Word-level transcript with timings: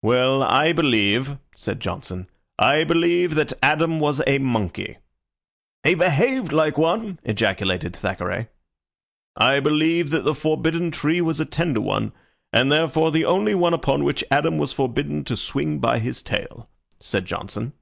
"Well, 0.00 0.42
I 0.42 0.72
believe," 0.72 1.36
said 1.54 1.80
Johnson 1.80 2.28
"I 2.58 2.82
believe 2.82 3.34
that 3.34 3.52
Adam 3.62 4.00
was 4.00 4.22
a 4.26 4.38
monkey." 4.38 4.96
"He 5.82 5.94
behaved 5.94 6.50
like 6.50 6.78
one," 6.78 7.20
ejaculated 7.24 7.94
Thackeray. 7.94 8.48
"I 9.36 9.60
believe 9.60 10.08
that 10.12 10.24
the 10.24 10.34
forbidden 10.34 10.90
tree 10.92 11.20
was 11.20 11.40
a 11.40 11.44
tender 11.44 11.82
one, 11.82 12.12
and 12.54 12.72
therefore 12.72 13.10
the 13.10 13.26
only 13.26 13.54
one 13.54 13.74
upon 13.74 14.02
which 14.02 14.24
Adam 14.30 14.56
was 14.56 14.72
forbidden 14.72 15.24
to 15.24 15.36
swing 15.36 15.78
by 15.78 15.98
his 15.98 16.22
tail," 16.22 16.70
said 16.98 17.26
Johnson. 17.26 17.74